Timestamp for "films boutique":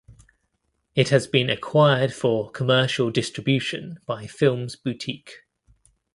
4.25-5.43